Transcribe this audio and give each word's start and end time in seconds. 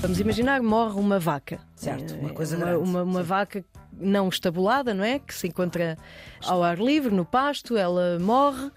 Vamos 0.00 0.20
imaginar, 0.20 0.62
morre 0.62 1.00
uma 1.00 1.18
vaca. 1.18 1.58
Certo, 1.74 2.14
uma 2.14 2.30
É, 2.30 2.32
coisa 2.32 2.56
uma, 2.56 2.64
grande, 2.66 2.88
uma, 2.88 3.02
uma 3.02 3.22
vaca 3.22 3.64
não 3.92 4.28
estabulada, 4.28 4.94
não 4.94 5.02
é? 5.02 5.18
Que 5.18 5.34
se 5.34 5.48
encontra 5.48 5.98
ao 6.44 6.62
ar 6.62 6.78
livre, 6.78 7.12
no 7.12 7.24
pasto, 7.24 7.76
ela 7.76 8.18
morre. 8.20 8.70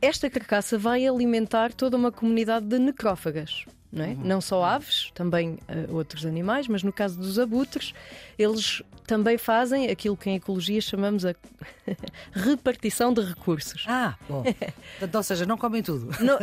Esta 0.00 0.28
carcaça 0.28 0.76
vai 0.76 1.06
alimentar 1.06 1.72
toda 1.72 1.96
uma 1.96 2.12
comunidade 2.12 2.66
de 2.66 2.78
necrófagas. 2.78 3.64
Não, 3.92 4.04
é? 4.04 4.14
não 4.14 4.40
só 4.40 4.64
aves, 4.64 5.10
também 5.14 5.58
eh, 5.68 5.86
outros 5.90 6.24
animais, 6.24 6.66
mas 6.66 6.82
no 6.82 6.92
caso 6.92 7.18
dos 7.18 7.38
abutres, 7.38 7.92
eles 8.38 8.82
também 9.06 9.36
fazem 9.36 9.90
aquilo 9.90 10.16
que 10.16 10.30
em 10.30 10.36
ecologia 10.36 10.80
chamamos 10.80 11.26
a 11.26 11.34
repartição 12.32 13.12
de 13.12 13.20
recursos. 13.20 13.84
Ah, 13.86 14.16
bom. 14.26 14.42
Portanto, 14.42 15.14
ou 15.14 15.22
seja, 15.22 15.44
não 15.44 15.58
comem 15.58 15.82
tudo. 15.82 16.08
Não, 16.22 16.38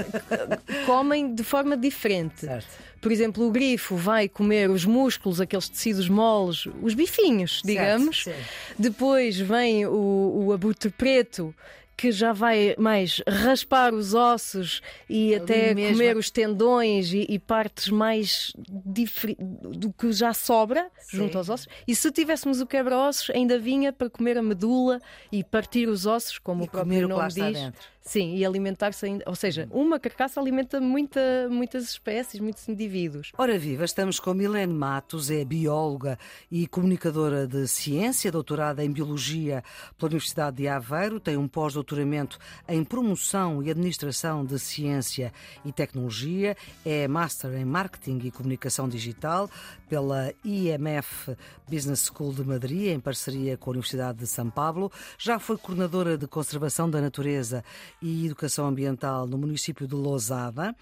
comem 0.85 1.33
de 1.33 1.43
forma 1.43 1.75
diferente. 1.75 2.41
Certo. 2.41 2.67
Por 3.01 3.11
exemplo, 3.11 3.47
o 3.47 3.51
grifo 3.51 3.95
vai 3.95 4.27
comer 4.27 4.69
os 4.69 4.85
músculos, 4.85 5.39
aqueles 5.41 5.69
tecidos 5.69 6.09
moles, 6.09 6.67
os 6.81 6.93
bifinhos, 6.93 7.61
digamos. 7.63 8.25
Certo, 8.25 8.45
Depois 8.77 9.39
vem 9.39 9.85
o, 9.87 10.45
o 10.45 10.53
abutre 10.53 10.91
preto. 10.91 11.55
Que 11.99 12.11
já 12.13 12.31
vai 12.31 12.75
mais 12.77 13.21
raspar 13.27 13.93
os 13.93 14.13
ossos 14.13 14.81
e 15.09 15.35
até 15.35 15.73
mesmo. 15.73 15.93
comer 15.97 16.15
os 16.15 16.31
tendões 16.31 17.11
e, 17.11 17.25
e 17.27 17.37
partes 17.37 17.89
mais 17.89 18.53
do 18.57 19.91
que 19.91 20.11
já 20.13 20.33
sobra 20.33 20.89
junto 21.11 21.37
aos 21.37 21.49
ossos. 21.49 21.67
E 21.85 21.93
se 21.93 22.09
tivéssemos 22.09 22.61
o 22.61 22.65
quebra-ossos, 22.65 23.29
ainda 23.31 23.59
vinha 23.59 23.91
para 23.91 24.09
comer 24.09 24.37
a 24.37 24.41
medula 24.41 25.01
e 25.29 25.43
partir 25.43 25.89
os 25.89 26.05
ossos, 26.05 26.37
como 26.37 26.63
E 26.63 26.67
o 26.67 26.69
comer 26.69 27.05
próprio 27.05 27.07
nome 27.09 27.27
diz. 27.33 27.61
dentro. 27.61 27.81
Sim, 28.01 28.35
e 28.35 28.45
alimentar-se 28.45 29.05
ainda. 29.05 29.23
Ou 29.27 29.35
seja, 29.35 29.67
uma 29.71 29.99
carcaça 29.99 30.39
alimenta 30.39 30.79
muita, 30.79 31.47
muitas 31.49 31.83
espécies, 31.83 32.39
muitos 32.39 32.67
indivíduos. 32.67 33.31
Ora 33.37 33.57
viva, 33.59 33.85
estamos 33.85 34.19
com 34.19 34.33
Milene 34.33 34.73
Matos, 34.73 35.29
é 35.29 35.43
bióloga 35.45 36.17
e 36.49 36.65
comunicadora 36.67 37.45
de 37.45 37.67
ciência, 37.67 38.31
doutorada 38.31 38.83
em 38.83 38.91
Biologia 38.91 39.63
pela 39.97 40.09
Universidade 40.09 40.57
de 40.57 40.67
Aveiro, 40.67 41.19
tem 41.19 41.37
um 41.37 41.47
pós-doutoramento 41.47 42.39
em 42.67 42.83
Promoção 42.83 43.61
e 43.61 43.69
Administração 43.69 44.45
de 44.45 44.57
Ciência 44.57 45.31
e 45.63 45.71
Tecnologia, 45.71 46.55
é 46.85 47.07
Master 47.07 47.53
em 47.53 47.65
Marketing 47.65 48.19
e 48.23 48.31
Comunicação 48.31 48.87
Digital 48.89 49.49
pela 49.87 50.33
IMF 50.43 51.35
Business 51.69 52.05
School 52.05 52.33
de 52.33 52.43
Madrid, 52.43 52.87
em 52.87 52.99
parceria 52.99 53.57
com 53.57 53.69
a 53.69 53.73
Universidade 53.73 54.19
de 54.19 54.27
São 54.27 54.49
Paulo, 54.49 54.91
já 55.17 55.37
foi 55.37 55.57
coordenadora 55.57 56.17
de 56.17 56.27
Conservação 56.27 56.89
da 56.89 57.01
Natureza 57.01 57.63
e 58.01 58.25
Educação 58.25 58.67
Ambiental 58.67 59.27
no 59.27 59.37
município 59.37 59.87
de 59.87 59.95
Lousada, 59.95 60.75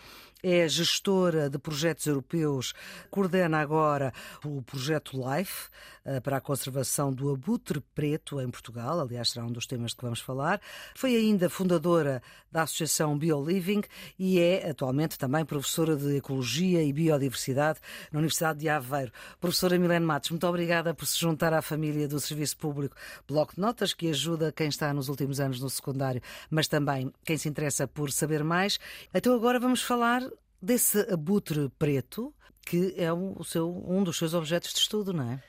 é 0.43 0.67
gestora 0.67 1.49
de 1.49 1.57
projetos 1.57 2.05
europeus, 2.05 2.73
coordena 3.09 3.59
agora 3.59 4.13
o 4.45 4.61
projeto 4.61 5.17
LIFE 5.17 5.69
eh, 6.05 6.19
para 6.19 6.37
a 6.37 6.41
conservação 6.41 7.11
do 7.11 7.31
abutre 7.31 7.81
preto 7.93 8.39
em 8.39 8.49
Portugal, 8.49 8.99
aliás, 8.99 9.31
será 9.31 9.45
um 9.45 9.51
dos 9.51 9.65
temas 9.65 9.91
de 9.91 9.97
que 9.97 10.03
vamos 10.03 10.21
falar. 10.21 10.61
Foi 10.95 11.15
ainda 11.15 11.49
fundadora 11.49 12.21
da 12.51 12.63
Associação 12.63 13.17
BioLiving 13.17 13.83
e 14.17 14.39
é 14.39 14.69
atualmente 14.69 15.17
também 15.17 15.43
professora 15.43 15.95
de 15.95 16.17
Ecologia 16.17 16.83
e 16.83 16.93
Biodiversidade 16.93 17.79
na 18.11 18.19
Universidade 18.19 18.59
de 18.59 18.69
Aveiro. 18.69 19.11
Professora 19.41 19.77
Milene 19.77 20.05
Matos, 20.05 20.29
muito 20.29 20.47
obrigada 20.47 20.93
por 20.93 21.05
se 21.05 21.19
juntar 21.19 21.51
à 21.51 21.61
família 21.61 22.07
do 22.07 22.19
Serviço 22.19 22.57
Público 22.57 22.95
Bloco 23.27 23.55
de 23.55 23.59
Notas, 23.59 23.93
que 23.93 24.09
ajuda 24.09 24.51
quem 24.51 24.69
está 24.69 24.93
nos 24.93 25.09
últimos 25.09 25.39
anos 25.39 25.59
no 25.59 25.69
secundário, 25.69 26.21
mas 26.49 26.67
também 26.67 27.06
quem 27.23 27.37
se 27.37 27.49
interessa 27.49 27.87
por 27.87 28.11
saber 28.11 28.43
mais. 28.43 28.79
Então 29.13 29.33
agora 29.35 29.59
vamos 29.59 29.81
falar 29.81 30.21
desse 30.61 30.99
abutre 31.11 31.69
preto, 31.77 32.33
que 32.65 32.93
é 32.97 33.11
um, 33.13 33.33
o 33.37 33.43
seu, 33.43 33.69
um 33.87 34.03
dos 34.03 34.17
seus 34.17 34.33
objetos 34.33 34.73
de 34.73 34.79
estudo, 34.79 35.13
não 35.13 35.31
é? 35.31 35.43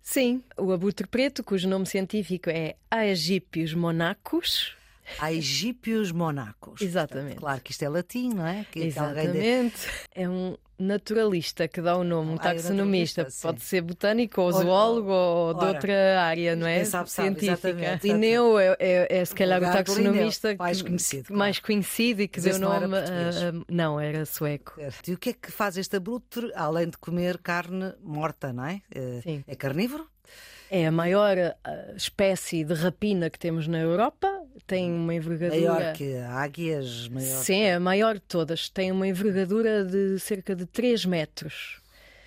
Sim, 0.00 0.42
o 0.56 0.72
abutre 0.72 1.06
preto, 1.06 1.44
cujo 1.44 1.68
nome 1.68 1.86
científico 1.86 2.50
é 2.50 2.76
Aegypius 2.90 3.72
monachus. 3.72 4.76
Aegypius 5.18 6.12
monachus. 6.12 6.80
Exatamente. 6.80 7.36
Claro 7.36 7.60
que 7.60 7.70
isto 7.72 7.82
é 7.84 7.88
latim, 7.88 8.30
não 8.34 8.46
é? 8.46 8.66
Que 8.70 8.80
de- 8.80 8.86
Exatamente. 8.88 9.86
É 10.14 10.28
um 10.28 10.56
naturalista 10.78 11.68
que 11.68 11.80
dá 11.80 11.96
o 11.96 12.02
nome, 12.02 12.30
um 12.30 12.32
Ah, 12.40 12.48
é 12.50 12.54
taxonomista. 12.54 13.30
sim. 13.30 13.42
Pode 13.42 13.60
ser 13.62 13.82
botânico 13.82 14.40
ou 14.40 14.50
zoólogo 14.52 15.10
ou 15.12 15.54
de 15.54 15.60
ora. 15.60 15.68
outra 15.74 16.20
área, 16.22 16.56
não 16.56 16.66
é? 16.66 16.84
Sabe, 16.84 17.08
sabe, 17.10 17.28
Científica. 17.40 17.68
exatamente, 17.68 18.06
Linneu 18.08 18.58
é, 18.58 18.76
é- 18.80 19.06
é 19.18 19.24
se 19.24 19.34
calhar 19.34 19.58
o 19.58 19.60
Gato 19.60 19.76
taxonomista 19.76 20.56
mais 20.58 20.82
conhecido, 20.82 21.24
claro. 21.28 21.38
mais 21.38 21.58
conhecido 21.60 22.22
e 22.22 22.28
que 22.28 22.38
Mas 22.38 22.44
deu 22.44 22.50
esse 22.52 22.60
não 22.60 22.72
era 22.74 22.88
nome. 22.88 22.96
a- 22.98 23.64
não, 23.72 24.00
era 24.00 24.26
sueco. 24.26 24.74
Certo. 24.74 25.08
E 25.08 25.14
o 25.14 25.18
que 25.18 25.30
é 25.30 25.32
que 25.34 25.52
faz 25.52 25.76
este 25.76 25.94
abutre, 25.96 26.50
além 26.56 26.88
de 26.88 26.96
comer 26.98 27.38
carne 27.38 27.92
morta, 28.02 28.52
não 28.52 28.64
é? 28.64 28.82
É, 28.92 29.20
Sim. 29.22 29.44
é 29.46 29.54
carnívoro? 29.54 30.08
É 30.68 30.86
a 30.86 30.90
maior 30.90 31.36
ah, 31.62 31.92
espécie 31.94 32.64
de 32.64 32.72
rapina 32.72 33.28
que 33.28 33.38
temos 33.38 33.68
na 33.68 33.78
Europa. 33.78 34.31
Tem 34.66 34.90
uma 34.92 35.14
envergadura. 35.14 35.72
Maior 35.72 35.92
que 35.94 36.16
águias, 36.18 37.08
maior. 37.08 37.42
Sim, 37.42 37.60
é 37.62 37.74
a 37.74 37.80
maior 37.80 38.14
de 38.14 38.20
todas. 38.22 38.68
Tem 38.68 38.90
uma 38.92 39.06
envergadura 39.08 39.84
de 39.84 40.18
cerca 40.18 40.54
de 40.54 40.66
3 40.66 41.04
metros. 41.04 41.80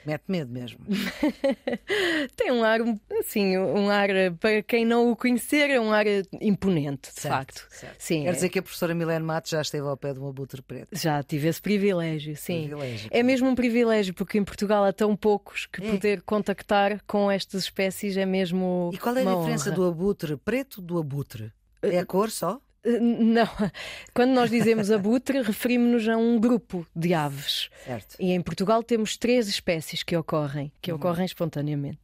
Mete 0.05 0.23
medo 0.27 0.51
mesmo. 0.53 0.77
Tem 2.35 2.51
um 2.51 2.63
ar, 2.63 2.79
assim, 3.19 3.57
um 3.57 3.89
ar, 3.89 4.07
para 4.39 4.61
quem 4.61 4.85
não 4.85 5.09
o 5.11 5.15
conhecer, 5.15 5.69
é 5.71 5.79
um 5.79 5.91
ar 5.91 6.05
imponente, 6.39 7.11
de 7.11 7.21
Certo, 7.21 7.33
facto. 7.33 7.67
certo. 7.71 7.95
Sim, 7.97 8.21
Quer 8.23 8.29
é- 8.29 8.31
dizer 8.33 8.49
que 8.49 8.59
a 8.59 8.61
professora 8.61 8.93
Milene 8.93 9.25
Matos 9.25 9.49
já 9.49 9.61
esteve 9.61 9.87
ao 9.87 9.97
pé 9.97 10.13
de 10.13 10.19
um 10.19 10.27
abutre 10.27 10.61
preto. 10.61 10.89
já 10.95 11.23
tive 11.23 11.47
esse 11.47 11.59
privilégio, 11.59 12.35
sim. 12.37 12.67
Privilégio. 12.67 13.09
É 13.11 13.23
mesmo 13.23 13.49
um 13.49 13.55
privilégio, 13.55 14.13
porque 14.13 14.37
em 14.37 14.43
Portugal 14.43 14.83
há 14.83 14.93
tão 14.93 15.15
poucos 15.15 15.65
que 15.65 15.83
É. 15.83 15.89
poder 15.91 16.21
contactar 16.21 17.01
com 17.07 17.31
estas 17.31 17.63
espécies 17.63 18.15
é 18.15 18.27
mesmo. 18.27 18.91
E 18.93 18.97
qual 18.99 19.17
é 19.17 19.21
a 19.21 19.35
diferença 19.35 19.69
honra. 19.69 19.75
do 19.75 19.85
abutre 19.87 20.37
preto 20.37 20.81
do 20.81 20.99
abutre? 20.99 21.51
É 21.91 21.99
a 21.99 22.05
cor 22.05 22.29
só? 22.31 22.59
Eh, 22.83 22.99
Não, 22.99 23.47
quando 24.13 24.31
nós 24.31 24.49
dizemos 24.49 24.91
abutre, 24.91 25.41
referimos-nos 25.43 26.07
a 26.07 26.17
um 26.17 26.39
grupo 26.39 26.85
de 26.95 27.13
aves. 27.13 27.69
Certo. 27.85 28.15
E 28.19 28.31
em 28.31 28.41
Portugal 28.41 28.83
temos 28.83 29.17
três 29.17 29.47
espécies 29.47 30.03
que 30.03 30.15
ocorrem, 30.15 30.71
que 30.81 30.91
Uhum. 30.91 30.97
ocorrem 30.97 31.25
espontaneamente. 31.25 31.99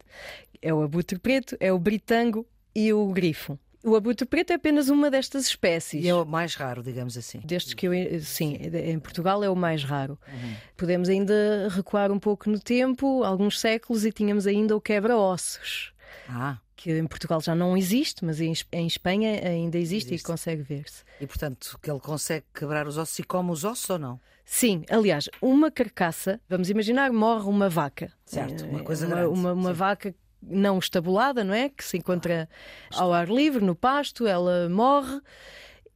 É 0.61 0.73
o 0.73 0.81
abutre 0.81 1.17
preto, 1.19 1.55
é 1.59 1.71
o 1.73 1.79
britango 1.79 2.45
e 2.75 2.91
o 2.93 3.07
grifo. 3.11 3.57
O 3.83 3.95
abutre 3.95 4.27
preto 4.27 4.51
é 4.51 4.53
apenas 4.53 4.89
uma 4.89 5.09
destas 5.09 5.47
espécies. 5.47 6.05
E 6.05 6.07
é 6.07 6.13
o 6.13 6.23
mais 6.23 6.53
raro, 6.53 6.83
digamos 6.83 7.17
assim. 7.17 7.39
Destes 7.43 7.73
que 7.73 7.87
eu, 7.87 7.93
sim, 8.21 8.59
em 8.71 8.99
Portugal 8.99 9.43
é 9.43 9.49
o 9.49 9.55
mais 9.55 9.83
raro. 9.83 10.19
Uhum. 10.31 10.53
Podemos 10.77 11.09
ainda 11.09 11.67
recuar 11.71 12.11
um 12.11 12.19
pouco 12.19 12.47
no 12.47 12.59
tempo, 12.59 13.23
alguns 13.23 13.59
séculos, 13.59 14.05
e 14.05 14.11
tínhamos 14.11 14.45
ainda 14.45 14.75
o 14.77 14.79
quebra-ossos, 14.81 15.90
Ah, 16.29 16.57
que 16.75 16.91
em 16.97 17.05
Portugal 17.07 17.39
já 17.41 17.53
não 17.53 17.77
existe, 17.77 18.25
mas 18.25 18.39
em, 18.41 18.53
em 18.71 18.87
Espanha 18.87 19.39
ainda 19.47 19.77
existe, 19.77 20.09
Existe. 20.09 20.25
e 20.25 20.27
consegue 20.27 20.61
ver-se. 20.63 21.03
e 21.19 21.27
portanto 21.27 21.77
que 21.81 21.89
ele 21.91 21.99
consegue 21.99 22.45
quebrar 22.53 22.87
os 22.87 22.97
ossos 22.97 23.19
e 23.19 23.23
come 23.23 23.51
os 23.51 23.63
ossos 23.63 23.89
ou 23.89 23.99
não? 23.99 24.19
Sim, 24.43 24.83
aliás, 24.89 25.29
uma 25.41 25.69
carcaça, 25.71 26.41
vamos 26.49 26.69
imaginar, 26.69 27.11
morre 27.13 27.47
uma 27.47 27.69
vaca. 27.69 28.11
Certo, 28.25 28.65
uma 28.65 28.81
É, 28.81 28.83
coisa 28.83 29.05
uma, 29.05 29.15
grande, 29.15 29.33
Uma, 29.39 29.53
uma 29.53 29.73
vaca 29.73 30.13
não 30.41 30.79
estabulada, 30.79 31.43
não 31.43 31.53
é? 31.53 31.69
Que 31.69 31.83
se 31.83 31.97
encontra 31.97 32.49
ao 32.93 33.13
ar 33.13 33.29
livre, 33.29 33.63
no 33.63 33.75
pasto, 33.75 34.25
ela 34.25 34.67
morre. 34.67 35.21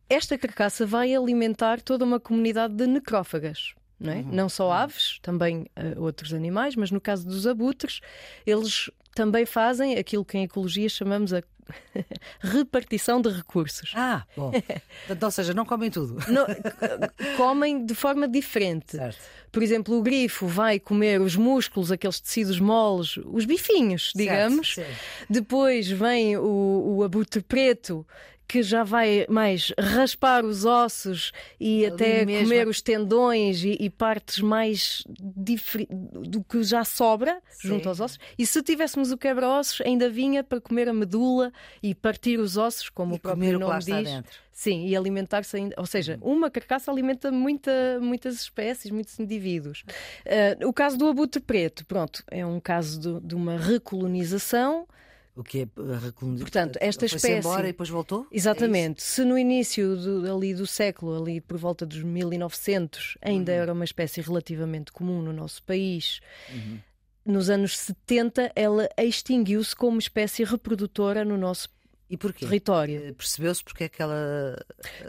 Esta 0.07 0.37
carcaça 0.37 0.85
vai 0.85 1.13
alimentar 1.15 1.81
toda 1.81 2.05
uma 2.05 2.19
comunidade 2.19 2.75
de 2.75 2.85
necrófagas. 2.85 3.73
Não, 3.99 4.11
é? 4.13 4.21
não 4.21 4.47
só 4.49 4.71
aves, 4.71 5.19
também 5.21 5.65
eh, 5.75 5.95
outros 5.97 6.33
animais, 6.33 6.75
mas 6.75 6.91
no 6.91 6.99
caso 7.01 7.25
dos 7.25 7.47
abutres, 7.47 8.01
eles 8.45 8.91
também 9.15 9.45
fazem 9.45 9.97
aquilo 9.97 10.23
que 10.23 10.37
em 10.37 10.43
ecologia 10.43 10.87
chamamos 10.89 11.33
a 11.33 11.41
repartição 12.39 13.21
de 13.21 13.29
recursos. 13.29 13.91
Ah, 13.95 14.23
bom. 14.35 14.51
Ou 15.21 15.31
seja, 15.31 15.53
não 15.53 15.65
comem 15.65 15.89
tudo. 15.89 16.17
Não- 16.31 16.45
comem 17.37 17.85
de 17.85 17.95
forma 17.95 18.27
diferente. 18.27 18.91
Certo. 18.97 19.17
Por 19.51 19.63
exemplo, 19.63 19.97
o 19.97 20.01
grifo 20.01 20.47
vai 20.47 20.79
comer 20.79 21.21
os 21.21 21.35
músculos, 21.35 21.91
aqueles 21.91 22.19
tecidos 22.19 22.59
moles, 22.59 23.17
os 23.25 23.45
bifinhos, 23.45 24.11
digamos. 24.13 24.75
Certo. 24.75 24.91
Depois 25.29 25.87
vem 25.89 26.35
o, 26.37 26.97
o 26.97 27.03
abutre 27.03 27.41
preto. 27.41 28.05
Que 28.47 28.61
já 28.61 28.83
vai 28.83 29.25
mais 29.29 29.73
raspar 29.77 30.45
os 30.45 30.65
ossos 30.65 31.31
e 31.59 31.85
Ali 31.85 31.93
até 31.93 32.25
mesmo. 32.25 32.43
comer 32.43 32.67
os 32.67 32.81
tendões 32.81 33.63
e, 33.63 33.77
e 33.79 33.89
partes 33.89 34.39
mais 34.39 35.03
do 35.07 36.43
que 36.43 36.63
já 36.63 36.83
sobra 36.83 37.41
junto 37.59 37.83
Sim. 37.83 37.89
aos 37.89 37.99
ossos. 37.99 38.19
E 38.37 38.45
se 38.45 38.61
tivéssemos 38.61 39.11
o 39.11 39.17
quebra-ossos, 39.17 39.81
ainda 39.81 40.09
vinha 40.09 40.43
para 40.43 40.61
comer 40.61 40.87
a 40.87 40.93
medula 40.93 41.51
e 41.81 41.95
partir 41.95 42.39
os 42.39 42.55
ossos, 42.57 42.89
como 42.89 43.15
E 43.15 43.17
o 43.17 43.19
próprio 43.19 43.57
o 43.57 43.59
nome 43.59 43.79
está 43.79 44.01
diz. 44.01 44.23
Sim, 44.51 44.87
e 44.87 44.95
alimentar-se 44.95 45.57
ainda. 45.57 45.75
Ou 45.77 45.85
seja, 45.85 46.17
uma 46.21 46.49
carcaça 46.49 46.89
alimenta 46.89 47.29
muita, 47.29 47.99
muitas 48.01 48.35
espécies, 48.35 48.89
muitos 48.89 49.19
indivíduos. 49.19 49.83
Ah, 50.25 50.65
o 50.65 50.71
caso 50.71 50.97
do 50.97 51.07
abutre 51.09 51.41
preto, 51.41 51.85
pronto, 51.85 52.23
é 52.31 52.45
um 52.45 52.59
caso 52.59 52.99
de, 52.99 53.27
de 53.27 53.35
uma 53.35 53.57
recolonização 53.57 54.87
O 55.35 55.43
que 55.43 55.63
é 55.63 55.67
recluso. 55.99 56.39
Portanto, 56.39 56.77
esta 56.81 57.05
espécie. 57.05 57.33
embora 57.39 57.63
e 57.67 57.71
depois 57.71 57.89
voltou? 57.89 58.25
É 58.31 58.35
Exatamente. 58.37 59.03
Se 59.03 59.23
no 59.25 59.37
início 59.37 59.97
do, 59.97 60.33
ali 60.35 60.53
do 60.53 60.65
século, 60.65 61.21
ali 61.21 61.41
por 61.41 61.57
volta 61.57 61.85
dos 61.85 62.01
1900, 62.01 63.17
ainda 63.21 63.51
Uhum. 63.51 63.57
era 63.59 63.73
uma 63.73 63.83
espécie 63.83 64.21
relativamente 64.21 64.91
comum 64.91 65.21
no 65.21 65.33
nosso 65.33 65.61
país, 65.63 66.19
Uhum. 66.53 66.79
nos 67.25 67.49
anos 67.49 67.77
70 67.77 68.51
ela 68.55 68.87
extinguiu-se 68.97 69.75
como 69.75 69.99
espécie 69.99 70.43
reprodutora 70.43 71.25
no 71.25 71.37
nosso 71.37 71.67
E 72.09 72.17
porquê? 72.17 72.45
território. 72.45 73.01
Eh, 73.07 73.13
Percebeu-se 73.13 73.63
porque 73.63 73.85
é 73.85 73.89
que 73.89 74.01
ela. 74.01 74.55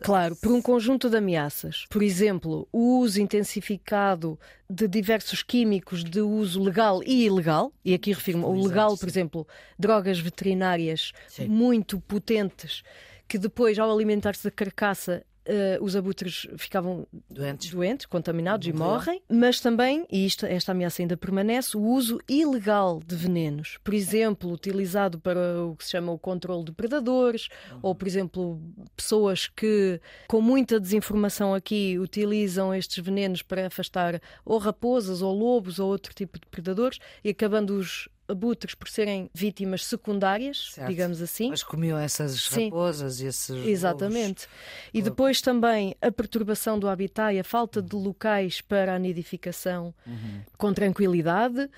Claro, 0.02 0.34
por 0.36 0.52
um 0.52 0.62
conjunto 0.62 1.10
de 1.10 1.16
ameaças. 1.16 1.84
Por 1.90 2.02
exemplo, 2.02 2.66
o 2.72 3.00
uso 3.00 3.20
intensificado 3.20 4.38
de 4.68 4.88
diversos 4.88 5.42
químicos 5.42 6.02
de 6.02 6.20
uso 6.20 6.62
legal 6.62 7.02
e 7.04 7.26
ilegal, 7.26 7.72
e 7.84 7.92
aqui 7.94 8.12
refiro-me 8.12 8.44
Exato, 8.44 8.68
legal, 8.68 8.96
por 8.98 9.08
exemplo, 9.08 9.46
drogas 9.78 10.18
veterinárias 10.18 11.12
Sim. 11.28 11.48
muito 11.48 12.00
potentes, 12.00 12.82
que 13.28 13.38
depois, 13.38 13.78
ao 13.78 13.92
alimentar-se 13.92 14.44
da 14.44 14.50
carcaça, 14.50 15.22
eh, 15.46 15.78
os 15.80 15.94
abutres 15.94 16.46
ficavam 16.56 17.06
Doentes. 17.30 17.70
doentes, 17.70 18.06
contaminados 18.06 18.66
e 18.66 18.72
morrem, 18.72 19.22
mas 19.28 19.60
também, 19.60 20.04
e 20.10 20.26
isto, 20.26 20.44
esta 20.44 20.72
ameaça 20.72 21.02
ainda 21.02 21.16
permanece, 21.16 21.76
o 21.76 21.82
uso 21.82 22.20
ilegal 22.28 23.00
de 23.04 23.14
venenos. 23.14 23.78
Por 23.82 23.94
exemplo, 23.94 24.50
utilizado 24.52 25.18
para 25.18 25.62
o 25.62 25.76
que 25.76 25.84
se 25.84 25.92
chama 25.92 26.12
o 26.12 26.18
controle 26.18 26.64
de 26.64 26.72
predadores, 26.72 27.48
ou, 27.80 27.94
por 27.94 28.08
exemplo, 28.08 28.60
pessoas 28.96 29.46
que, 29.48 30.00
com 30.26 30.40
muita 30.40 30.80
desinformação 30.80 31.54
aqui, 31.54 31.98
utilizam 31.98 32.74
estes 32.74 33.02
venenos 33.02 33.42
para 33.42 33.66
afastar 33.66 34.20
ou 34.44 34.58
raposas, 34.58 35.22
ou 35.22 35.32
lobos, 35.32 35.78
ou 35.78 35.88
outro 35.88 36.12
tipo 36.14 36.38
de 36.38 36.46
predadores, 36.46 36.98
e 37.22 37.30
acabando 37.30 37.78
os 37.78 38.08
abutres 38.28 38.74
por 38.74 38.88
serem 38.88 39.30
vítimas 39.34 39.84
secundárias, 39.84 40.72
Certo. 40.72 40.88
digamos 40.88 41.20
assim. 41.22 41.50
Mas 41.50 41.62
comiam 41.62 41.98
essas 41.98 42.46
raposas 42.48 43.20
e 43.20 43.26
esses. 43.26 43.50
Exatamente. 43.66 44.46
E 44.92 45.00
depois 45.02 45.40
também 45.40 45.94
a 46.00 46.10
perturbação 46.10 46.78
do 46.78 46.88
habitat 46.88 47.34
e 47.34 47.38
a 47.38 47.44
falta 47.44 47.80
de 47.80 47.94
locais 47.94 48.60
para 48.60 48.94
a 48.94 48.98
nidificação 48.98 49.94
Uhum. 50.06 50.40
com 50.56 50.72
tranquilidade. 50.72 51.68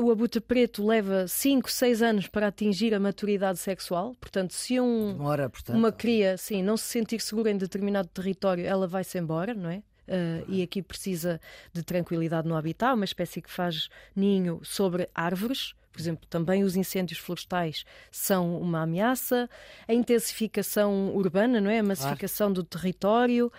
O 0.00 0.12
abutre 0.12 0.40
preto 0.40 0.86
leva 0.86 1.26
5, 1.26 1.68
6 1.70 2.02
anos 2.02 2.26
para 2.28 2.46
atingir 2.46 2.94
a 2.94 3.00
maturidade 3.00 3.58
sexual. 3.58 4.14
Portanto, 4.20 4.52
se 4.54 4.78
um, 4.78 5.12
Demora, 5.14 5.50
portanto. 5.50 5.76
uma 5.76 5.90
cria 5.90 6.36
sim, 6.36 6.62
não 6.62 6.76
se 6.76 6.84
sentir 6.84 7.20
segura 7.20 7.50
em 7.50 7.56
determinado 7.56 8.08
território, 8.08 8.64
ela 8.64 8.86
vai-se 8.86 9.18
embora, 9.18 9.54
não 9.54 9.68
é? 9.70 9.82
Uh, 10.08 10.44
e 10.48 10.62
aqui 10.62 10.80
precisa 10.80 11.38
de 11.72 11.82
tranquilidade 11.82 12.48
no 12.48 12.56
habitat, 12.56 12.94
uma 12.94 13.04
espécie 13.04 13.42
que 13.42 13.50
faz 13.50 13.88
ninho 14.16 14.60
sobre 14.62 15.06
árvores. 15.14 15.74
Por 15.98 16.02
exemplo, 16.02 16.28
também 16.30 16.62
os 16.62 16.76
incêndios 16.76 17.18
florestais 17.18 17.84
são 18.12 18.56
uma 18.60 18.82
ameaça. 18.82 19.50
A 19.88 19.92
intensificação 19.92 21.12
urbana, 21.12 21.60
não 21.60 21.68
é? 21.68 21.80
A 21.80 21.82
massificação 21.82 22.52
do 22.52 22.62
território. 22.62 23.50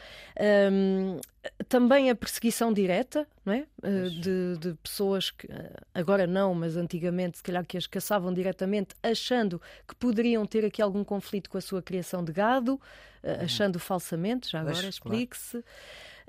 Um, 0.72 1.20
também 1.68 2.10
a 2.10 2.16
perseguição 2.16 2.72
direta, 2.72 3.28
não 3.46 3.52
é? 3.52 3.66
Uh, 3.84 4.10
de, 4.10 4.58
de 4.58 4.74
pessoas 4.82 5.32
que, 5.32 5.48
uh, 5.48 5.52
agora 5.94 6.26
não, 6.26 6.56
mas 6.56 6.78
antigamente, 6.78 7.38
se 7.38 7.44
calhar 7.44 7.66
que 7.66 7.78
as 7.78 7.86
caçavam 7.86 8.34
diretamente, 8.34 8.96
achando 9.04 9.62
que 9.86 9.94
poderiam 9.96 10.46
ter 10.46 10.64
aqui 10.64 10.82
algum 10.82 11.04
conflito 11.04 11.50
com 11.50 11.58
a 11.58 11.62
sua 11.62 11.82
criação 11.82 12.24
de 12.24 12.32
gado, 12.32 12.76
uh, 12.76 13.44
achando 13.44 13.80
falsamente, 13.80 14.50
já 14.50 14.62
agora 14.62 14.76
claro. 14.76 14.88
explique-se. 14.90 15.58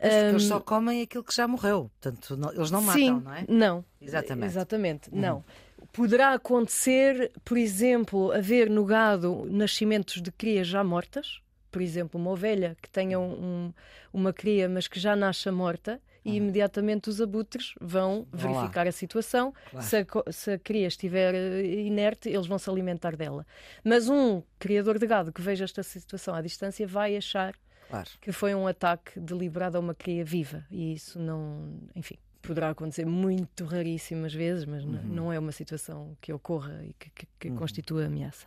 Mas 0.03 0.15
porque 0.15 0.27
eles 0.29 0.45
Um, 0.45 0.49
só 0.49 0.61
comem 0.61 1.03
aquilo 1.03 1.23
que 1.23 1.35
já 1.35 1.47
morreu. 1.47 1.91
Portanto, 2.01 2.35
não- 2.35 2.51
eles 2.55 2.71
não 2.71 2.81
Sim, 2.91 3.11
matam, 3.11 3.21
não 3.21 3.35
é? 3.35 3.45
Não. 3.47 3.85
Exatamente. 4.01 4.47
Exatamente, 4.51 5.11
não. 5.15 5.45
Poderá 5.93 6.33
acontecer, 6.35 7.33
por 7.45 7.57
exemplo, 7.59 8.33
haver 8.33 8.71
no 8.71 8.85
gado 8.85 9.47
nascimentos 9.51 10.21
de 10.23 10.31
crias 10.31 10.67
já 10.67 10.83
mortas. 10.85 11.41
Por 11.71 11.81
exemplo, 11.83 12.21
uma 12.21 12.31
ovelha 12.31 12.77
que 12.83 12.89
tenha 12.91 13.19
um- 13.19 13.33
um- 13.69 13.73
uma 14.13 14.33
cria, 14.33 14.69
mas 14.69 14.89
que 14.89 14.99
já 14.99 15.15
nasça 15.17 15.53
morta, 15.53 16.01
e 16.25 16.37
imediatamente 16.37 17.09
os 17.09 17.21
abutres 17.21 17.73
vão 17.81 18.27
verificar 18.33 18.87
a 18.87 18.93
situação. 18.93 19.55
Claro. 19.71 19.87
Se, 19.87 19.97
a, 19.97 20.33
se 20.33 20.51
a 20.53 20.59
cria 20.59 20.87
estiver 20.87 21.35
eh, 21.35 21.63
inerte, 21.87 22.29
eles 22.29 22.47
vão 22.47 22.59
se 22.59 22.69
alimentar 22.69 23.17
dela. 23.17 23.47
Mas 23.83 24.09
um 24.09 24.43
criador 24.59 24.99
de 24.99 25.07
gado 25.07 25.33
que 25.33 25.41
veja 25.41 25.65
esta 25.65 25.83
situação 25.83 26.35
à 26.35 26.43
distância 26.43 26.87
vai 26.87 27.17
achar 27.17 27.55
Claro. 27.89 28.11
que 28.21 28.33
foi 28.33 28.55
um 28.55 28.67
ataque 28.67 29.19
deliberado 29.19 29.77
a 29.79 29.81
uma 29.81 29.95
cria 29.95 30.25
viva. 30.25 30.65
E 30.71 30.93
isso 30.93 31.19
não. 31.19 31.81
Enfim, 31.97 32.19
poderá 32.43 32.71
acontecer 32.71 33.05
muito 33.07 33.65
raríssimas 33.65 34.33
vezes, 34.33 34.65
mas 34.65 34.83
n- 34.85 35.01
não 35.05 35.33
é 35.33 35.39
uma 35.39 35.53
situação 35.53 36.17
que 36.21 36.33
ocorra 36.33 36.83
e 36.85 36.93
que, 36.95 37.11
que, 37.11 37.27
que 37.39 37.51
constitua 37.51 38.07
ameaça. 38.07 38.47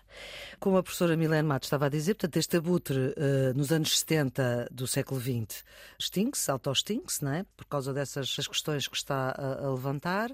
Como 0.59 0.77
a 0.77 0.83
professora 0.83 1.15
Milene 1.15 1.47
Matos 1.47 1.67
estava 1.67 1.85
a 1.85 1.89
dizer, 1.89 2.15
portanto, 2.15 2.37
este 2.37 2.57
abutre 2.57 3.13
eh, 3.15 3.53
nos 3.55 3.71
anos 3.71 3.97
70 3.99 4.69
do 4.71 4.87
século 4.87 5.19
XX 5.21 5.63
extingue-se, 5.99 6.49
auto-extingue-se, 6.51 7.23
não 7.23 7.33
é? 7.33 7.45
Por 7.55 7.65
causa 7.65 7.93
dessas 7.93 8.35
as 8.37 8.47
questões 8.47 8.87
que 8.87 8.97
está 8.97 9.29
a, 9.37 9.65
a 9.65 9.71
levantar. 9.71 10.31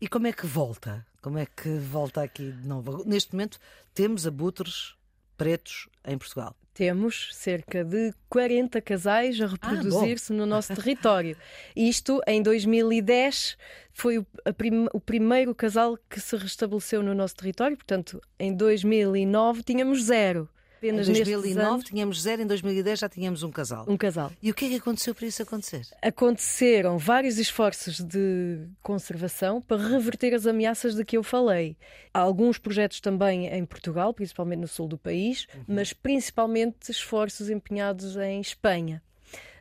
E 0.00 0.06
como 0.08 0.26
é 0.26 0.32
que 0.32 0.46
volta? 0.46 1.06
Como 1.22 1.38
é 1.38 1.46
que 1.46 1.68
volta 1.78 2.22
aqui 2.22 2.52
de 2.52 2.66
novo? 2.68 3.02
Neste 3.06 3.32
momento 3.32 3.58
temos 3.94 4.26
abutres 4.26 4.94
pretos 5.36 5.88
em 6.04 6.16
Portugal. 6.18 6.54
Temos 6.78 7.30
cerca 7.32 7.82
de 7.84 8.14
40 8.28 8.80
casais 8.80 9.40
a 9.40 9.46
reproduzir-se 9.48 10.32
no 10.32 10.46
nosso 10.46 10.72
território. 10.76 11.36
Isto, 11.74 12.20
em 12.24 12.40
2010, 12.40 13.58
foi 13.92 14.18
o, 14.18 14.26
prim- 14.56 14.86
o 14.92 15.00
primeiro 15.00 15.52
casal 15.56 15.98
que 16.08 16.20
se 16.20 16.36
restabeleceu 16.36 17.02
no 17.02 17.16
nosso 17.16 17.34
território. 17.34 17.76
Portanto, 17.76 18.20
em 18.38 18.54
2009 18.54 19.64
tínhamos 19.64 20.04
zero. 20.04 20.48
Em 20.82 20.90
Apenas 20.90 21.08
nestes 21.08 21.28
2009 21.28 21.68
anos, 21.68 21.84
tínhamos 21.84 22.22
zero, 22.22 22.42
em 22.42 22.46
2010 22.46 22.98
já 23.00 23.08
tínhamos 23.08 23.42
um 23.42 23.50
casal. 23.50 23.84
um 23.88 23.96
casal. 23.96 24.30
E 24.40 24.50
o 24.50 24.54
que 24.54 24.66
é 24.66 24.68
que 24.68 24.74
aconteceu 24.76 25.14
para 25.14 25.26
isso 25.26 25.42
acontecer? 25.42 25.82
Aconteceram 26.00 26.98
vários 26.98 27.38
esforços 27.38 28.00
de 28.00 28.68
conservação 28.82 29.60
para 29.60 29.82
reverter 29.88 30.34
as 30.34 30.46
ameaças 30.46 30.94
de 30.94 31.04
que 31.04 31.16
eu 31.16 31.22
falei. 31.22 31.76
Há 32.14 32.20
alguns 32.20 32.58
projetos 32.58 33.00
também 33.00 33.46
em 33.48 33.64
Portugal, 33.64 34.14
principalmente 34.14 34.60
no 34.60 34.68
sul 34.68 34.86
do 34.86 34.96
país, 34.98 35.46
mas 35.66 35.92
principalmente 35.92 36.90
esforços 36.90 37.50
empenhados 37.50 38.16
em 38.16 38.40
Espanha. 38.40 39.02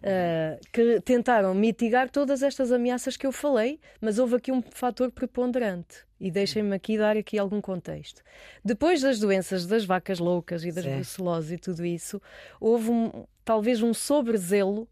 Uh, 0.02 0.60
que 0.72 1.00
tentaram 1.02 1.54
mitigar 1.54 2.10
todas 2.10 2.42
estas 2.44 2.72
ameaças 2.72 3.18
que 3.18 3.26
eu 3.28 3.32
falei, 3.32 3.80
mas 4.02 4.20
houve 4.20 4.36
aqui 4.36 4.52
um 4.52 4.62
fator 4.62 5.12
preponderante. 5.12 6.06
E 6.20 6.32
deixem-me 6.32 6.76
aqui 6.76 6.98
dar 6.98 7.16
aqui 7.16 7.38
algum 7.38 7.62
contexto. 7.62 8.24
Depois 8.66 9.02
das 9.02 9.20
doenças 9.20 9.68
das 9.68 9.86
vacas 9.86 10.18
loucas 10.18 10.64
e 10.64 10.72
das 10.72 10.84
Sim. 10.84 10.96
bruceloses 10.96 11.52
e 11.52 11.58
tudo 11.58 11.86
isso, 11.86 12.20
houve 12.60 12.90
um- 12.90 13.26
talvez 13.46 13.84
um 13.84 13.94
sobrezelo 13.94 14.88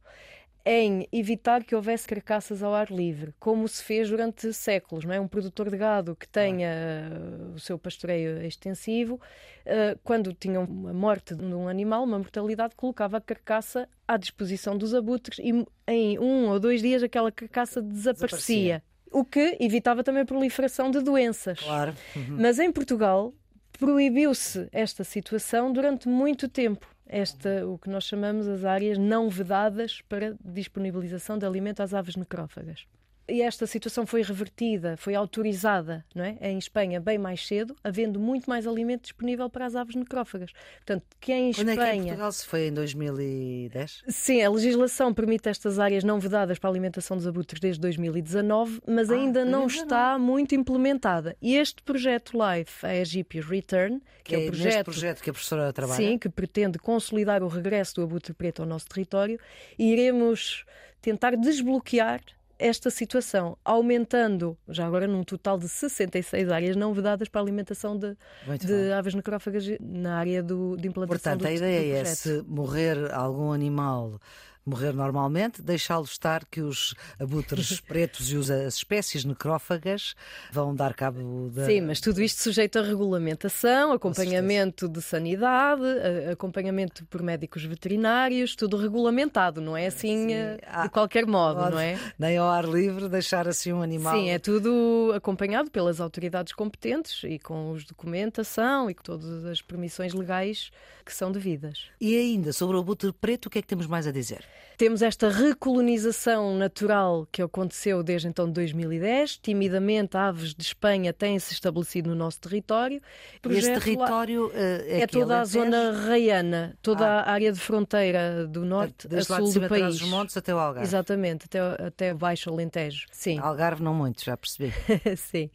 em 0.65 1.07
evitar 1.11 1.63
que 1.63 1.75
houvesse 1.75 2.07
carcaças 2.07 2.63
ao 2.63 2.73
ar 2.73 2.89
livre, 2.89 3.33
como 3.39 3.67
se 3.67 3.83
fez 3.83 4.09
durante 4.09 4.51
séculos. 4.51 5.05
Não 5.05 5.13
é? 5.13 5.19
Um 5.19 5.27
produtor 5.27 5.69
de 5.69 5.77
gado 5.77 6.15
que 6.15 6.27
tenha 6.27 7.11
uh, 7.11 7.53
o 7.53 7.59
seu 7.59 7.77
pastoreio 7.77 8.41
extensivo, 8.41 9.15
uh, 9.15 9.99
quando 10.03 10.33
tinha 10.33 10.59
uma 10.59 10.91
morte 10.91 11.35
de 11.35 11.43
um 11.43 11.67
animal, 11.67 12.03
uma 12.03 12.17
mortalidade, 12.17 12.75
colocava 12.75 13.17
a 13.17 13.21
carcaça 13.21 13.87
à 14.07 14.17
disposição 14.17 14.75
dos 14.75 14.95
abutres 14.95 15.37
e 15.37 15.65
em 15.87 16.17
um 16.17 16.49
ou 16.49 16.59
dois 16.59 16.81
dias 16.81 17.03
aquela 17.03 17.31
carcaça 17.31 17.79
desaparecia. 17.81 18.81
Desaparecia. 18.81 18.83
O 19.11 19.23
que 19.23 19.57
evitava 19.59 20.03
também 20.03 20.23
a 20.23 20.25
proliferação 20.25 20.89
de 20.89 20.99
doenças. 20.99 21.59
Claro. 21.59 21.93
Uhum. 22.15 22.37
Mas 22.39 22.57
em 22.57 22.71
Portugal 22.71 23.33
proibiu-se 23.77 24.67
esta 24.71 25.03
situação 25.03 25.71
durante 25.71 26.07
muito 26.07 26.49
tempo. 26.49 26.94
Esta, 27.07 27.67
o 27.67 27.77
que 27.77 27.89
nós 27.89 28.03
chamamos 28.03 28.47
as 28.47 28.65
áreas 28.65 28.97
não 28.97 29.29
vedadas 29.29 30.01
para 30.01 30.35
disponibilização 30.43 31.37
de 31.37 31.45
alimento 31.45 31.81
às 31.81 31.93
aves 31.93 32.15
necrófagas. 32.15 32.87
E 33.27 33.41
esta 33.41 33.65
situação 33.65 34.05
foi 34.05 34.21
revertida, 34.21 34.95
foi 34.97 35.15
autorizada 35.15 36.05
não 36.13 36.23
é? 36.23 36.37
em 36.41 36.59
Espanha 36.59 36.99
bem 36.99 37.17
mais 37.17 37.45
cedo, 37.45 37.75
havendo 37.83 38.19
muito 38.19 38.47
mais 38.47 38.67
alimento 38.67 39.01
disponível 39.03 39.49
para 39.49 39.65
as 39.65 39.75
aves 39.75 39.95
necrófagas. 39.95 40.51
Portanto, 40.77 41.03
que 41.19 41.33
em 41.33 41.51
Quando 41.51 41.69
é 41.69 41.75
que 41.75 41.81
em 41.81 41.83
Espanha. 41.85 42.03
Portugal 42.03 42.31
se 42.31 42.45
foi? 42.45 42.67
Em 42.67 42.73
2010? 42.73 44.03
Sim, 44.07 44.41
a 44.43 44.49
legislação 44.51 45.13
permite 45.13 45.49
estas 45.49 45.79
áreas 45.79 46.03
não 46.03 46.19
vedadas 46.19 46.59
para 46.59 46.69
a 46.69 46.71
alimentação 46.71 47.17
dos 47.17 47.25
abutres 47.25 47.59
desde 47.59 47.81
2019, 47.81 48.81
mas 48.87 49.09
Ah, 49.09 49.15
ainda 49.15 49.43
não 49.43 49.61
2019. 49.61 49.75
está 49.83 50.19
muito 50.19 50.53
implementada. 50.55 51.35
E 51.41 51.55
este 51.55 51.81
projeto 51.81 52.33
LIFE, 52.37 52.85
a 52.85 52.95
Egyptios 52.95 53.45
Return, 53.45 54.01
que 54.23 54.35
é, 54.35 54.37
o 54.37 54.41
neste 54.41 54.51
projeto, 54.61 54.85
projeto 54.85 55.21
que 55.23 55.29
a 55.29 55.33
professora 55.33 55.73
trabalha? 55.73 55.97
sim, 55.97 56.17
que 56.17 56.29
pretende 56.29 56.77
consolidar 56.77 57.41
o 57.43 57.47
regresso 57.47 57.95
do 57.95 58.03
abutre 58.03 58.33
preto 58.33 58.61
ao 58.61 58.67
nosso 58.67 58.87
território, 58.87 59.39
e 59.79 59.91
iremos 59.91 60.63
tentar 61.01 61.35
desbloquear 61.35 62.21
esta 62.57 62.89
situação, 62.89 63.57
aumentando, 63.63 64.57
já 64.67 64.85
agora 64.85 65.07
num 65.07 65.23
total 65.23 65.57
de 65.57 65.67
66 65.67 66.49
áreas 66.49 66.75
não 66.75 66.93
vedadas 66.93 67.27
para 67.27 67.41
a 67.41 67.43
alimentação 67.43 67.97
de, 67.97 68.15
de 68.59 68.91
aves 68.91 69.13
necrófagas 69.13 69.65
na 69.79 70.17
área 70.17 70.41
do, 70.41 70.77
de 70.77 70.87
implantação 70.87 71.33
Portanto, 71.33 71.41
do, 71.41 71.47
a 71.47 71.53
ideia 71.53 71.95
do 71.95 71.99
é 72.01 72.05
se 72.05 72.43
morrer 72.47 73.13
algum 73.13 73.51
animal 73.51 74.19
morrer 74.65 74.93
normalmente, 74.93 75.61
deixá-los 75.61 76.11
estar 76.11 76.43
que 76.45 76.61
os 76.61 76.95
abutres 77.19 77.79
pretos 77.81 78.31
e 78.31 78.35
os, 78.35 78.49
as 78.49 78.75
espécies 78.75 79.23
necrófagas 79.23 80.15
vão 80.51 80.75
dar 80.75 80.93
cabo 80.93 81.49
da. 81.53 81.65
Sim, 81.65 81.81
mas 81.81 82.01
tudo 82.01 82.21
isto 82.21 82.41
sujeito 82.41 82.79
a 82.79 82.81
regulamentação, 82.81 83.91
acompanhamento 83.91 84.89
de 84.89 85.01
sanidade, 85.01 85.83
acompanhamento 86.31 87.05
por 87.05 87.21
médicos 87.21 87.63
veterinários, 87.63 88.55
tudo 88.55 88.77
regulamentado, 88.77 89.61
não 89.61 89.77
é 89.77 89.87
assim 89.87 90.29
Sim. 90.29 90.33
Eh, 90.33 90.59
de 90.83 90.89
qualquer 90.89 91.25
modo, 91.25 91.59
Pode, 91.59 91.71
não 91.71 91.79
é? 91.79 91.99
Nem 92.17 92.37
ao 92.37 92.47
ar 92.47 92.65
livre 92.65 93.07
deixar 93.07 93.47
assim 93.47 93.71
um 93.71 93.81
animal. 93.81 94.15
Sim, 94.15 94.29
é 94.29 94.39
tudo 94.39 95.11
acompanhado 95.15 95.69
pelas 95.69 96.01
autoridades 96.01 96.53
competentes 96.53 97.23
e 97.23 97.37
com 97.37 97.71
os 97.71 97.85
documentação 97.85 98.89
e 98.89 98.93
com 98.93 99.03
todas 99.03 99.45
as 99.45 99.61
permissões 99.61 100.13
legais 100.13 100.71
que 101.05 101.13
são 101.13 101.31
devidas. 101.31 101.85
E 102.01 102.17
ainda 102.17 102.51
sobre 102.51 102.75
o 102.75 102.79
abutre 102.79 103.11
preto, 103.13 103.45
o 103.45 103.49
que 103.49 103.59
é 103.59 103.61
que 103.61 103.67
temos 103.67 103.85
mais 103.85 104.07
a 104.07 104.11
dizer? 104.11 104.43
Temos 104.77 105.01
esta 105.01 105.29
recolonização 105.29 106.57
natural 106.57 107.25
que 107.31 107.41
aconteceu 107.41 108.03
desde 108.03 108.27
então 108.27 108.45
de 108.45 108.51
2010. 108.53 109.37
Timidamente, 109.37 110.17
aves 110.17 110.53
de 110.53 110.63
Espanha 110.63 111.13
têm-se 111.13 111.53
estabelecido 111.53 112.09
no 112.09 112.15
nosso 112.15 112.41
território. 112.41 113.01
E 113.49 113.53
esse 113.53 113.73
território 113.73 114.51
é, 114.53 115.01
é 115.01 115.07
toda 115.07 115.39
a 115.39 115.45
zona 115.45 115.91
raiana, 115.91 116.77
toda 116.81 117.05
ah. 117.05 117.21
a 117.21 117.31
área 117.31 117.53
de 117.53 117.59
fronteira 117.59 118.45
do 118.45 118.65
norte 118.65 119.07
Desde 119.07 119.31
a 119.31 119.37
sul 119.37 119.53
do 119.53 119.69
país. 119.69 119.99
Dos 119.99 120.09
montes 120.09 120.35
até 120.35 120.53
o 120.53 120.57
Algarve. 120.57 120.87
Exatamente, 120.87 121.45
até, 121.45 121.59
até 121.59 122.13
baixo 122.13 122.49
Alentejo. 122.49 123.05
Sim. 123.11 123.39
Algarve 123.45 123.81
não 123.81 123.93
muito, 123.93 124.25
já 124.25 124.35
percebi. 124.35 124.73
Sim. 125.15 125.49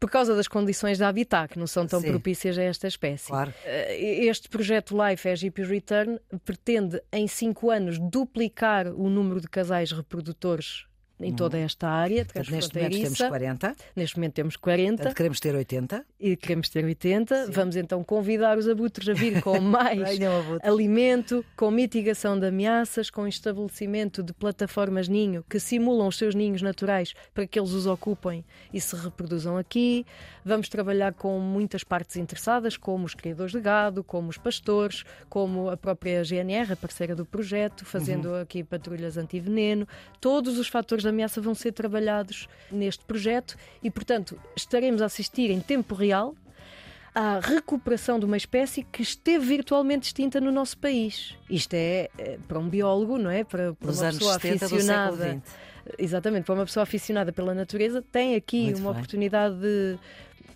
Por 0.00 0.10
causa 0.10 0.34
das 0.34 0.48
condições 0.48 0.98
de 0.98 1.04
habitat 1.04 1.52
que 1.52 1.58
não 1.58 1.66
são 1.66 1.86
tão 1.86 2.00
Sim. 2.00 2.08
propícias 2.08 2.58
a 2.58 2.62
esta 2.62 2.88
espécie. 2.88 3.28
Claro. 3.28 3.52
Eh, 3.64 4.24
este 4.24 4.48
projeto 4.48 4.96
Life 4.96 5.28
Egyptian 5.28 5.66
Return 5.66 6.20
pretende 6.44 7.00
em 7.12 7.28
cinco 7.28 7.70
anos 7.70 7.98
duplicar 7.98 8.41
o 8.96 9.08
número 9.08 9.40
de 9.40 9.48
casais 9.48 9.92
reprodutores 9.92 10.86
em 11.22 11.34
toda 11.34 11.58
esta 11.58 11.88
área 11.88 12.26
Neste 12.50 12.74
momento 12.74 13.00
temos 13.00 13.18
40. 13.18 13.76
Neste 13.96 14.16
momento 14.16 14.32
temos 14.34 14.56
40. 14.56 14.96
Portanto, 14.96 15.16
queremos 15.16 15.40
ter 15.40 15.54
80. 15.54 16.06
E 16.18 16.36
queremos 16.36 16.68
ter 16.68 16.84
80. 16.84 17.46
Sim. 17.46 17.52
Vamos 17.52 17.76
então 17.76 18.02
convidar 18.02 18.58
os 18.58 18.68
abutres 18.68 19.08
a 19.08 19.12
vir 19.12 19.40
com 19.42 19.58
mais 19.60 20.18
alimento, 20.62 21.44
com 21.56 21.70
mitigação 21.70 22.38
de 22.38 22.46
ameaças, 22.46 23.10
com 23.10 23.26
estabelecimento 23.26 24.22
de 24.22 24.32
plataformas 24.32 25.08
ninho 25.08 25.44
que 25.48 25.58
simulam 25.60 26.08
os 26.08 26.16
seus 26.16 26.34
ninhos 26.34 26.62
naturais 26.62 27.14
para 27.34 27.46
que 27.46 27.58
eles 27.58 27.72
os 27.72 27.86
ocupem 27.86 28.44
e 28.72 28.80
se 28.80 28.96
reproduzam 28.96 29.56
aqui. 29.56 30.04
Vamos 30.44 30.68
trabalhar 30.68 31.12
com 31.12 31.38
muitas 31.38 31.84
partes 31.84 32.16
interessadas, 32.16 32.76
como 32.76 33.04
os 33.04 33.14
criadores 33.14 33.52
de 33.52 33.60
gado, 33.60 34.02
como 34.02 34.28
os 34.28 34.38
pastores, 34.38 35.04
como 35.28 35.70
a 35.70 35.76
própria 35.76 36.24
GNR, 36.24 36.72
a 36.72 36.76
parceira 36.76 37.14
do 37.14 37.24
projeto, 37.24 37.84
fazendo 37.84 38.30
uhum. 38.30 38.40
aqui 38.40 38.64
patrulhas 38.64 39.16
anti-veneno. 39.16 39.86
Todos 40.20 40.58
os 40.58 40.68
fatores 40.68 41.04
da 41.04 41.11
ameaça 41.12 41.40
vão 41.40 41.54
ser 41.54 41.72
trabalhados 41.72 42.48
neste 42.70 43.04
projeto 43.04 43.56
e, 43.82 43.90
portanto, 43.90 44.38
estaremos 44.56 45.00
a 45.02 45.06
assistir 45.06 45.50
em 45.50 45.60
tempo 45.60 45.94
real 45.94 46.34
à 47.14 47.38
recuperação 47.40 48.18
de 48.18 48.24
uma 48.24 48.36
espécie 48.36 48.82
que 48.84 49.02
esteve 49.02 49.44
virtualmente 49.44 50.06
extinta 50.06 50.40
no 50.40 50.50
nosso 50.50 50.78
país. 50.78 51.36
Isto 51.48 51.74
é, 51.74 52.08
é 52.18 52.38
para 52.48 52.58
um 52.58 52.68
biólogo, 52.68 53.18
não 53.18 53.30
é? 53.30 53.44
Para, 53.44 53.74
para 53.74 53.92
uma 53.92 54.06
pessoa 54.10 54.36
aficionada. 54.36 55.42
Exatamente, 55.98 56.44
para 56.44 56.54
uma 56.54 56.64
pessoa 56.64 56.84
aficionada 56.84 57.32
pela 57.32 57.54
natureza, 57.54 58.02
tem 58.12 58.34
aqui 58.34 58.64
Muito 58.64 58.78
uma 58.78 58.90
bem. 58.92 58.98
oportunidade 59.00 59.98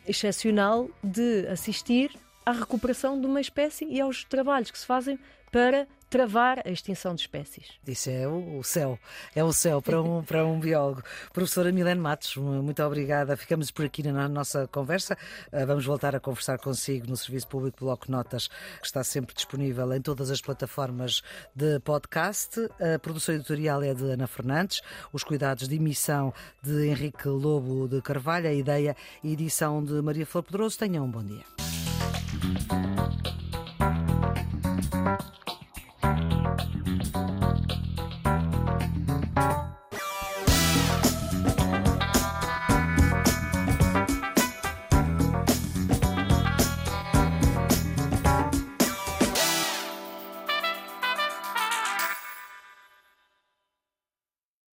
excepcional 0.06 0.88
de 1.02 1.46
assistir 1.48 2.12
à 2.44 2.52
recuperação 2.52 3.20
de 3.20 3.26
uma 3.26 3.40
espécie 3.40 3.84
e 3.86 4.00
aos 4.00 4.24
trabalhos 4.24 4.70
que 4.70 4.78
se 4.78 4.86
fazem 4.86 5.18
para 5.50 5.86
travar 6.08 6.62
a 6.64 6.70
extinção 6.70 7.14
de 7.14 7.22
espécies. 7.22 7.66
Isso 7.86 8.10
é 8.10 8.26
o 8.28 8.62
céu, 8.62 8.98
é 9.34 9.42
o 9.42 9.52
céu 9.52 9.82
para 9.82 10.00
um, 10.00 10.22
para 10.22 10.46
um 10.46 10.58
biólogo. 10.58 11.02
Professora 11.32 11.72
Milene 11.72 12.00
Matos, 12.00 12.36
muito 12.36 12.82
obrigada. 12.82 13.36
Ficamos 13.36 13.70
por 13.70 13.84
aqui 13.84 14.02
na 14.02 14.28
nossa 14.28 14.66
conversa. 14.68 15.16
Ah, 15.52 15.64
vamos 15.64 15.84
voltar 15.84 16.14
a 16.14 16.20
conversar 16.20 16.58
consigo 16.58 17.06
no 17.08 17.16
Serviço 17.16 17.48
Público 17.48 17.84
Bloco 17.84 18.10
Notas, 18.10 18.48
que 18.48 18.86
está 18.86 19.02
sempre 19.02 19.34
disponível 19.34 19.92
em 19.92 20.00
todas 20.00 20.30
as 20.30 20.40
plataformas 20.40 21.22
de 21.54 21.78
podcast. 21.80 22.60
A 22.80 22.98
produção 22.98 23.34
editorial 23.34 23.82
é 23.82 23.94
de 23.94 24.04
Ana 24.04 24.26
Fernandes, 24.26 24.80
os 25.12 25.24
cuidados 25.24 25.68
de 25.68 25.76
emissão 25.76 26.32
de 26.62 26.88
Henrique 26.88 27.28
Lobo 27.28 27.88
de 27.88 28.00
Carvalho, 28.00 28.48
a 28.48 28.52
ideia 28.52 28.96
e 29.22 29.32
edição 29.32 29.84
de 29.84 30.00
Maria 30.02 30.26
Flor 30.26 30.42
Pedroso. 30.42 30.78
Tenham 30.78 31.04
um 31.04 31.10
bom 31.10 31.24
dia. 31.24 31.44